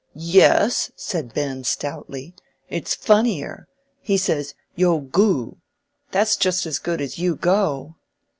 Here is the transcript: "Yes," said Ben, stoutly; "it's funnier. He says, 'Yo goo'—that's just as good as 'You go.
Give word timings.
"Yes," 0.15 0.91
said 0.95 1.31
Ben, 1.31 1.63
stoutly; 1.63 2.33
"it's 2.71 2.95
funnier. 2.95 3.67
He 3.99 4.17
says, 4.17 4.55
'Yo 4.73 4.97
goo'—that's 4.97 6.37
just 6.37 6.65
as 6.65 6.79
good 6.79 7.01
as 7.01 7.19
'You 7.19 7.35
go. 7.35 7.97